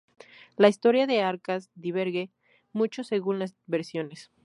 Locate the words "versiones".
3.67-4.31